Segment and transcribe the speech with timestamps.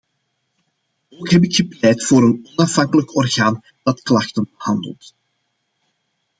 [1.09, 5.13] Ook heb ik gepleit voor een onafhankelijk orgaan dat klachten behandelt.